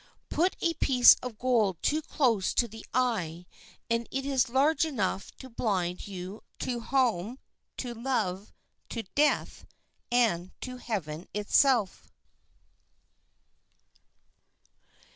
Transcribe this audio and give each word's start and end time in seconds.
Put 0.31 0.55
a 0.61 0.73
piece 0.73 1.13
of 1.21 1.37
gold 1.37 1.77
too 1.83 2.01
close 2.01 2.55
to 2.55 2.67
the 2.67 2.83
eye 2.91 3.45
and 3.87 4.07
it 4.09 4.25
is 4.25 4.49
large 4.49 4.83
enough 4.83 5.29
to 5.37 5.47
blind 5.47 6.07
you 6.07 6.41
to 6.57 6.79
home, 6.79 7.37
to 7.77 7.93
love, 7.93 8.51
to 8.89 9.03
death, 9.13 9.63
and 10.11 10.59
to 10.61 10.77
heaven 10.77 11.27
itself. 11.35 12.09